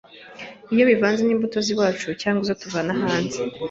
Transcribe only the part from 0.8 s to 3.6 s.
bivanze n’imbuto z’iwacu cyangwa izo tuvana hanze